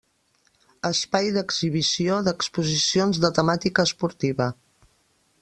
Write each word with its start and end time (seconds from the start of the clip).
Espai 0.87 1.29
d’exhibició 1.35 2.17
d’exposicions 2.29 3.21
de 3.27 3.33
temàtica 3.41 3.87
esportiva. 3.91 4.51